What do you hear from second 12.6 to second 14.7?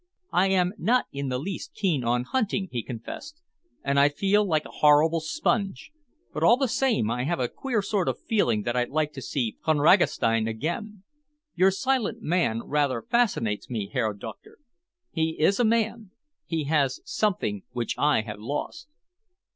rather fascinates me, Herr Doctor.